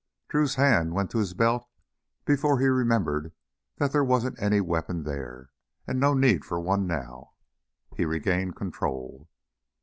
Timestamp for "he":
2.57-2.65, 7.95-8.05